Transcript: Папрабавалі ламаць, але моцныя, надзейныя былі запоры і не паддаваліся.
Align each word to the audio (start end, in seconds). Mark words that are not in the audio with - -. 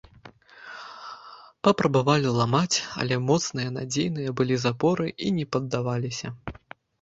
Папрабавалі 1.67 2.31
ламаць, 2.37 2.77
але 3.03 3.15
моцныя, 3.27 3.69
надзейныя 3.77 4.29
былі 4.41 4.55
запоры 4.65 5.05
і 5.27 5.31
не 5.37 5.45
паддаваліся. 5.59 6.35